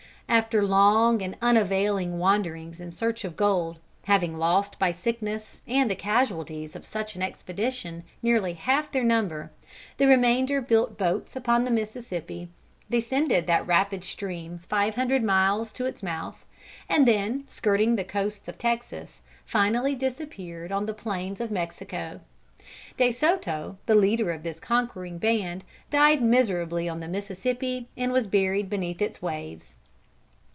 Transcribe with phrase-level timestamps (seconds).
[0.33, 5.95] After long and unavailing wanderings in search of gold, having lost by sickness and the
[5.95, 9.51] casualties of such an expedition nearly half their number,
[9.97, 12.47] the remainder built boats upon the Mississippi,
[12.89, 16.45] descended that rapid stream five hundred miles to its mouth,
[16.87, 22.21] and then skirting the coast of Texas, finally disappeared on the plains of Mexico.
[22.95, 28.27] De Soto, the leader of this conquering band, died miserably on the Mississippi, and was
[28.27, 29.75] buried beneath its waves.